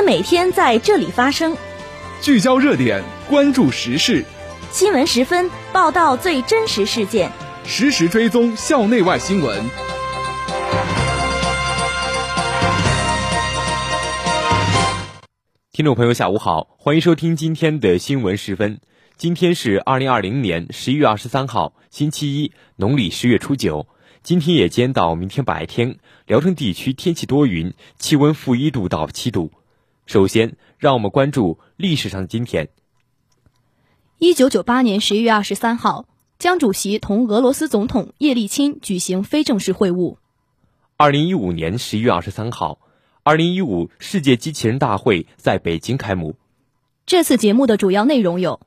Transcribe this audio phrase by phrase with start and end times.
[0.00, 1.54] 们每天在这里发生，
[2.22, 4.24] 聚焦热点，关注时事，
[4.70, 7.30] 新闻十分报道最真实事件，
[7.66, 9.62] 实时追踪校内外新闻。
[15.70, 18.80] 听众朋友，下午好，欢迎收听今天的新闻十分。
[19.18, 23.86] 今天是二零二零年十一月二十三号，星期一，农历十月初九。
[24.22, 29.52] 今天夜间到明天白天，聊城地区天气多云，气温负一度到七度。
[30.10, 32.70] 首先，让我们关注历史上的今天。
[34.18, 36.06] 一九九八年十一月二十三号，
[36.36, 40.16] 江主席同俄罗斯总统叶利钦举行非正式会晤。
[40.96, 42.80] 二零一五年十一月二十三号，
[43.22, 46.34] 二零一五世界机器人大会在北京开幕。
[47.06, 48.58] 这次节目的主要内容有。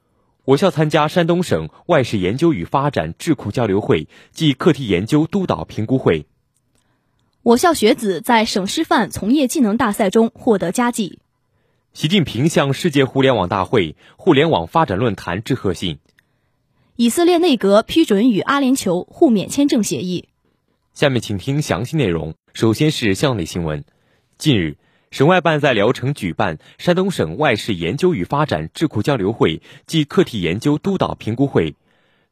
[0.46, 6.26] 我校参加山东省外事研究与发展智库交流会暨课题研究督导评估会。
[7.42, 11.20] 我校学子在省师范从业技能大赛中获得佳绩。
[11.94, 16.00] 习近平向世界互联网大会、互联网发展论坛致贺信。
[16.96, 20.28] 以色列内阁批准与阿联酋互免签证协议。
[20.96, 22.34] 下面请听详细内容。
[22.54, 23.86] 首先是校内新闻。
[24.40, 24.78] 近日。
[25.12, 31.76] 省外办在聊城举办山东省外事研究与发展智库交流会暨课题研究督导评估会，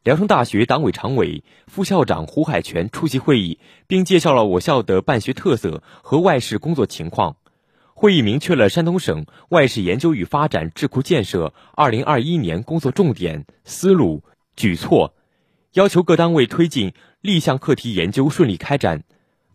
[0.04, 7.36] 聊城大学党委常委、副校长胡海泉出席会议，并介绍了我校的办学特色和外事工作情况。
[8.02, 14.24] 会议明确了山东省外事研究与发展智库建设二零二一年工作重点、思路、
[14.56, 15.14] 举措，
[15.74, 19.04] 要求各单位推进立项课题研究顺利开展，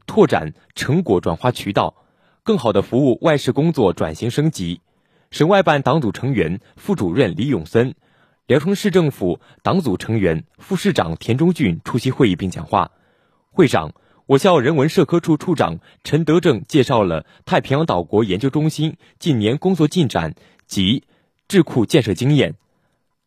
[0.06, 1.96] 拓展成果转化渠道。
[2.44, 4.80] 更好的服务外事工作转型升级。
[5.32, 7.96] 省外办党组成员、副主任李永森，
[8.46, 12.92] 聊城市政府党组成员、副市长田中俊出席会议并讲话。
[13.50, 13.92] 会上，
[14.26, 20.34] 我校人文社科处处长陈德正介绍了太平洋岛国研究中心近年工作进展
[20.66, 21.04] 及
[21.46, 22.56] 智库建设经验。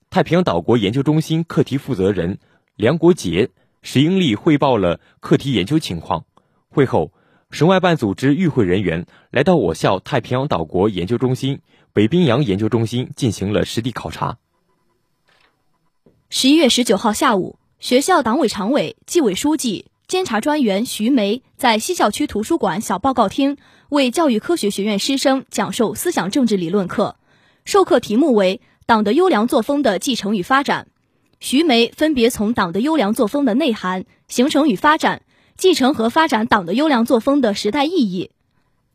[0.10, 2.40] 太平洋岛国研究中心课题负责人
[2.76, 3.50] 梁国杰、
[3.82, 6.26] 石英丽汇报了课题研究情况。
[6.70, 7.12] 会后。
[7.52, 11.62] 省外办组织与会人员来到我校太平洋岛国研究中心、
[11.94, 14.38] 北冰洋研究中心进行了实地考察。
[16.30, 23.58] 十一月十九号下午，学校党委常委、纪委书记、监察专员徐梅在西校区图书馆小报告厅
[23.90, 27.18] 为教育科学学院师生讲授思想政治理论课，
[27.64, 30.88] 授课题目为“党的优良作风的继承与发展”。
[31.40, 35.22] 徐梅分别从党的优良作风的内涵、形成与发展。
[35.56, 38.32] 继承和发展党的优良作风的时代意义，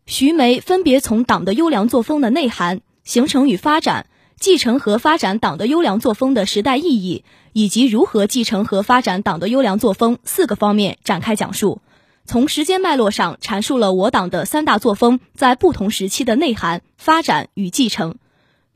[0.06, 4.06] 徐梅分别从党的优良作风的内涵、形成与发展、
[4.38, 11.80] 继承和发展党的优良作风的时代意义，以及如何继承和发展党的优良作风四个方面展开讲述，
[12.26, 18.16] 从时间脉络上阐述了我党的三大作风在不同时期的内涵、发展与继承，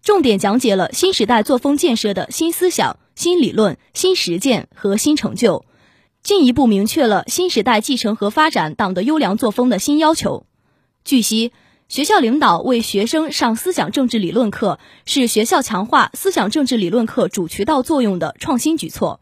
[0.02, 5.64] 重点讲解了新时代作风建设的新思想、新理论、新实践和新成就。
[6.22, 10.44] 进一步明确了新时代继承和发展党的优良作风的新要求。
[11.04, 11.52] 据悉，
[11.88, 19.20] 学校领导为学生上思想政治理论课，是学校强化思想政治理论课主渠道作用的创新举措。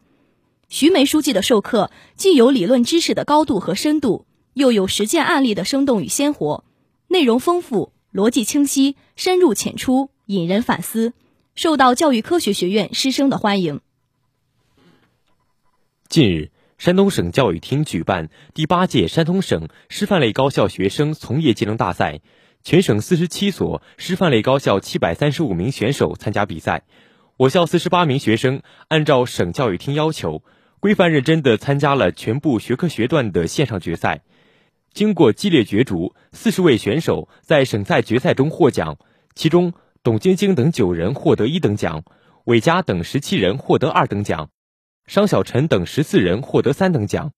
[0.67, 6.65] 徐梅书记的授课既有理论知识的高度和深度，又有实践案例的生动与鲜活，
[7.07, 11.13] 内容丰富，逻辑清晰，深入浅出，引人反思，
[11.55, 13.79] 受到教育科学学院师生的欢迎。
[16.09, 16.51] 近日。
[16.77, 22.21] 山东省教育厅举办第八届山东省师范类高校学生从业技能大赛，
[22.67, 26.83] 全省四十七所师范类高校七百三十五名选手参加比赛。
[27.37, 30.43] 我校四十八名学生按照省教育厅要求，
[30.81, 34.21] 规范认真地参加了全部学科学段的线上决赛。
[34.91, 38.97] 经过激烈角逐，四十位选手在省赛决赛中获奖，
[39.33, 39.71] 其中
[40.03, 42.03] 董晶晶等九人获得一等奖，
[42.43, 44.49] 韦佳等十七人获得二等奖。
[45.05, 47.31] 商小晨等十四人获得三等奖，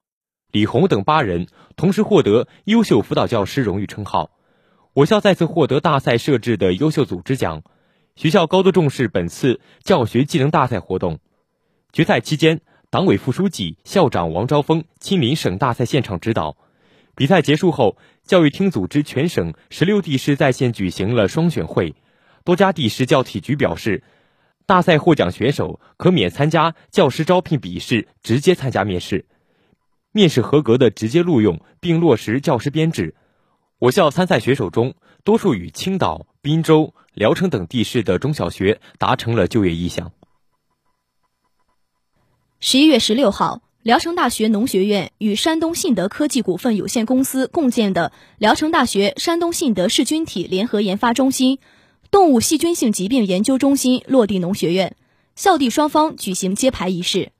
[0.51, 4.31] 李红等八人同时获得优秀辅导教师荣誉称号。
[4.99, 7.63] 我校再次获得大赛设置的优秀组织奖。
[8.17, 11.19] 学校高度重视本次教学技能大赛活动。
[11.93, 12.59] 决赛期间，
[12.89, 16.57] 党委副书记、校长王昭峰亲临省大赛现场指导。
[17.15, 21.95] 比赛结束后，教育厅组织全省十六地市在线举行了双选会。
[22.43, 24.03] 多家地市教体局表示。
[24.65, 29.25] 大赛获奖选手可免参加教师招聘笔试，直接参加面试。
[30.11, 33.15] 面试合格的直接录用，并落实教师编制。
[33.79, 34.93] 我校参赛选手中，
[35.23, 40.11] 多数与青岛、滨州、聊城等地市的中小学达成了就业意向。
[42.59, 51.59] 十一月十六号，聊城大学农学院与山东信德科技股份有限公司共建的聊城大学山东信德噬菌体联合研发中心。
[52.11, 54.97] 动物细菌性疾病研究中心落地农学院，
[55.37, 57.31] 校地双方举行揭牌仪式。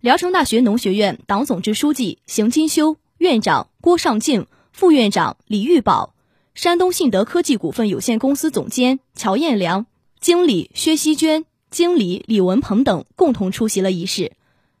[0.00, 6.14] 聊城大学农学院党总支书记邢金修、院长郭尚敬、副院长李玉宝、
[6.54, 9.86] 山东信德科技股份有限公司总监乔彦良、
[10.20, 14.32] 经理薛希娟、经理李文鹏等共同出席了仪式。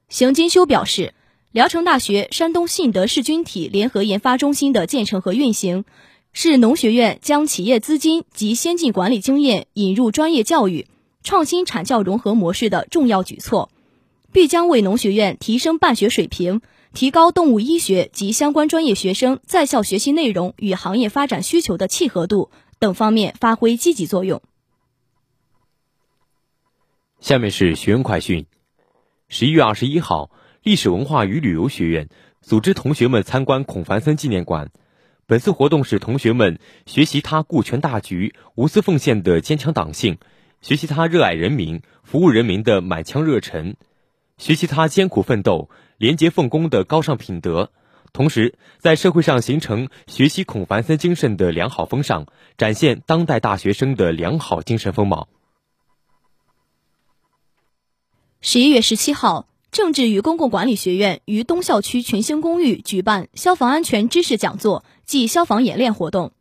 [0.08, 1.14] 邢金修表示，
[1.52, 5.84] 聊城大学山东信德噬菌体联合研发中心的建成和运行。
[6.32, 10.86] 是农学院将企业资金及先进管理经验引入专业教育、
[11.24, 13.68] 创新产教融合模式的重要举措，
[14.30, 16.60] 必将为农学院提升办学水平、
[16.92, 24.42] 提高动物医学及相关专业学生在校学习内容与行业发展需求的契合度等方面发挥积极作用。
[27.20, 28.46] 下面是学员快讯：
[29.28, 30.30] 十一月二十一号，
[30.62, 32.08] 历史文化与旅游学院
[32.40, 34.70] 组织同学们参观孔繁森纪念馆。
[35.26, 40.18] 本次活动使同学们学习他顾全大局、无私奉献的坚强党性，
[40.60, 43.76] 学习他热爱人民、服务人民的满腔热忱，
[44.38, 47.72] 学习他艰苦奋斗、廉洁奉公的高尚品德，
[48.14, 52.24] 同时在社会上形成学习孔繁森精神的良好风尚，
[52.56, 55.28] 展现当代大学生的良好精神风貌。
[58.40, 59.46] 十一月十七号。
[59.70, 66.32] 政治与公共管理学院于东校区群星公寓举办消防安全知识讲座暨消防演练活动。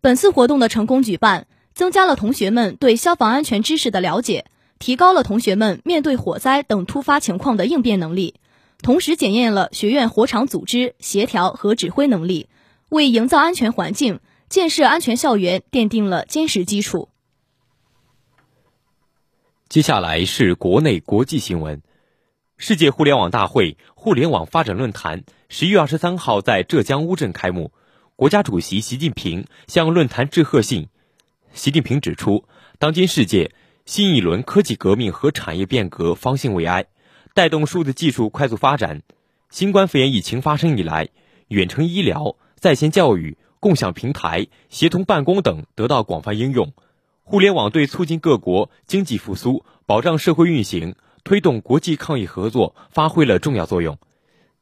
[0.00, 4.46] 本次活动的成功举办，增加了同学们对消防安全知识的了解，
[4.78, 8.36] 提高了同学们面对火灾等突发情况的应变能力，
[8.84, 12.50] 同时检验了学院火场组织协调和指挥能力，
[12.90, 14.20] 为营造安全环境、
[14.50, 17.08] 建设安全校园奠定了坚实基础。
[19.70, 21.80] 接下来是国内国际新闻。
[22.58, 27.72] 世界互联网大会互联网发展论坛十一月二十三号在浙江乌镇开幕，
[28.16, 30.88] 国家主席习近平向论坛致贺信。
[31.54, 32.44] 习近平指出，
[32.78, 33.50] 当今世界
[33.86, 36.84] 新一轮科技革命和产业变革方兴未艾，
[37.34, 39.02] 带动数字技术快速发展。
[39.50, 41.10] 新冠肺炎疫情发生以来，
[41.48, 46.72] 远程医疗、在线教育、共享平台、协同办公等得到广泛应用。
[47.24, 50.96] 互联网对促进各国经济复苏、保障社会运行。
[51.24, 53.96] 推动国际抗疫合作发挥了重要作用。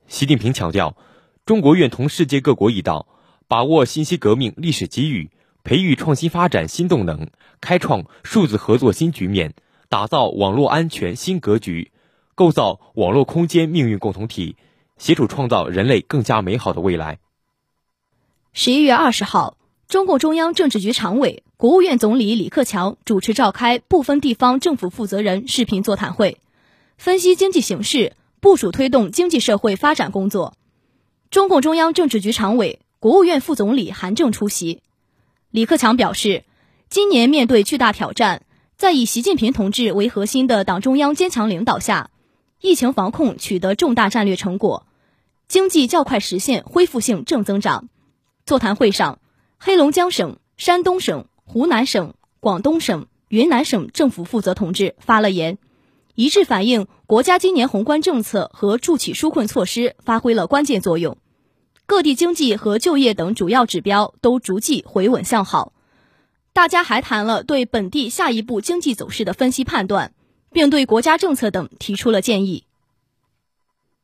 [0.07, 0.97] 习近平强调，
[1.45, 3.09] 中国愿同世界各国一道，
[3.49, 5.33] 把握信息革命历史机遇，
[5.65, 7.27] 培育创新发展新动能，
[7.61, 9.55] 开创数字合作新局面，
[9.89, 11.91] 打造网络安全新格局，
[12.35, 14.57] 构造网络空间命运共同体，
[14.97, 17.19] 协助创造人类更加美好的未来。
[18.53, 19.57] 十一月二十号，
[19.89, 26.39] 中共中央政治局常委、国务院总理李克强主持召开部分地方政府负责人视频座谈会。
[26.97, 30.55] 分析经济形势，部署推动经济社会发展工作。
[31.31, 34.83] 中共中央政治局常委、国务院副总理韩正出席。
[35.51, 36.45] 李克强表示，
[36.89, 38.43] 今年面对巨大挑战，
[38.77, 42.11] 在以习近平同志为核心的党中央坚强领导下，
[42.63, 44.87] 疫情防控取得重大战略成果，
[45.49, 47.89] 经济较快实现恢复性正增长。
[48.47, 49.19] 座谈会上，
[49.59, 55.59] 黑龙江省、山东省、湖南省、广东省、云南省政府负责同志发了言。
[56.15, 61.19] 一致反映国家今年宏观政策和助企纾困措施发挥了关键作用，
[61.87, 65.73] 各地经济和就业等主要指标都逐季回稳向好。
[66.53, 70.13] 大家还谈了对本地下一步经济走势的分析判断，
[70.53, 72.65] 并对国家政策等提出了建议。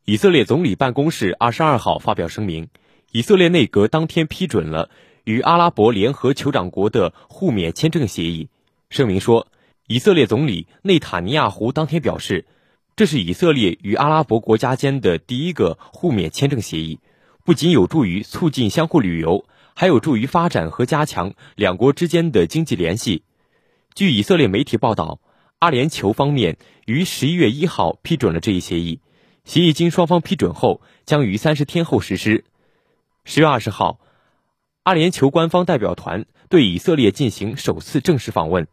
[0.04, 2.68] 以色列总理办公室二十二号发表声明，
[3.12, 4.90] 以色列内阁当天批准了
[5.24, 8.48] 与阿拉伯联合酋长国的互免签证协议。
[8.90, 9.46] 声明说。
[9.90, 12.44] 以色列总理内塔尼亚胡当天表示，
[12.94, 17.00] 这是以色列与阿拉伯国家间的第一个互免签证协议，
[17.42, 23.22] 不仅有助于促进相互旅游，还有助于发展和加强两国之间的经济联系。
[23.94, 25.20] 据以色列媒体报道，
[25.60, 29.00] 阿联酋方面于十一月一号批准了这一协议，
[29.44, 32.44] 协议经双方批准后将于三十天后实施。
[33.24, 33.98] 十月二十号，
[34.84, 38.68] 阿联酋官方代表团对以色列进行首次正式访问。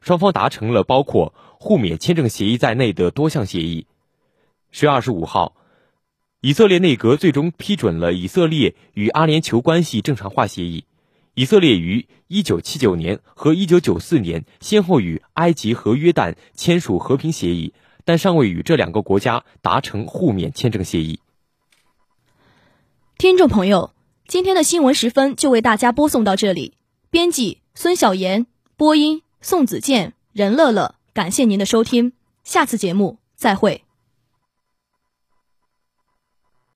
[0.00, 3.88] 双方达成了包括互免签证协议在内的多项协议。
[4.70, 5.56] 十月二十五号，
[6.40, 10.84] 以色列内阁最终批准了以色列与阿联酋关系正常化协议。
[11.38, 21.20] 以色列于一九七九年和一九九四年先后与埃及和约旦签署和平协议，但尚未与这两个国家达成互免签证协议。
[23.18, 23.92] 听众朋友，
[24.26, 26.74] 今天的新闻时分就为大家播送到这里。
[27.08, 29.22] 编辑：孙晓岩，播音。
[29.40, 33.84] 宋子健、任乐乐，感谢您的收听，下次节目再会。